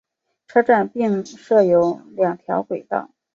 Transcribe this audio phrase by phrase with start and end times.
[0.47, 3.11] 车站并设有两条轨道。